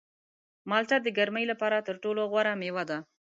[0.69, 2.97] مالټه د ګرمۍ لپاره تر ټولو غوره مېوه ده.